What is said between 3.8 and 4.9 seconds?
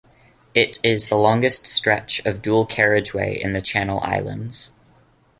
Islands.